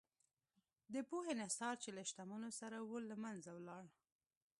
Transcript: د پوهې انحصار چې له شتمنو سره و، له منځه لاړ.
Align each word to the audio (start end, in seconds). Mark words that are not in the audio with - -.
د 0.93 0.95
پوهې 1.09 1.29
انحصار 1.33 1.75
چې 1.83 1.89
له 1.97 2.03
شتمنو 2.09 2.49
سره 2.59 2.77
و، 2.89 2.91
له 3.09 3.15
منځه 3.23 3.49
لاړ. 3.67 3.85